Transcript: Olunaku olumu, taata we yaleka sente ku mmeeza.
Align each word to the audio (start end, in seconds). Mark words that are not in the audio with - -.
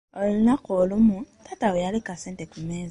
Olunaku 0.23 0.69
olumu, 0.81 1.17
taata 1.45 1.67
we 1.73 1.79
yaleka 1.85 2.13
sente 2.23 2.43
ku 2.51 2.57
mmeeza. 2.61 2.79